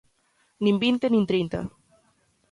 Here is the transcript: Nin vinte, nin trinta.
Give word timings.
Nin 0.63 0.75
vinte, 0.83 1.05
nin 1.09 1.23
trinta. 1.29 1.59